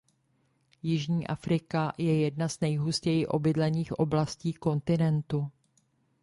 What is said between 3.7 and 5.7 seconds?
oblastí kontinentu.